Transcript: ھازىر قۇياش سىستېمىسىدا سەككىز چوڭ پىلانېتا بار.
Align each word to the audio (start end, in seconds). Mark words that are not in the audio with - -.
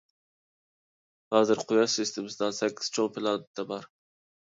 ھازىر 1.35 1.63
قۇياش 1.73 1.99
سىستېمىسىدا 2.01 2.51
سەككىز 2.65 2.93
چوڭ 2.99 3.15
پىلانېتا 3.19 3.71
بار. 3.73 3.93